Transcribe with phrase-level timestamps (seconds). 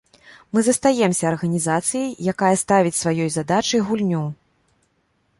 [0.57, 4.23] Мы застаёмся арганізацыяй, якая ставіць сваёй задачай гульню.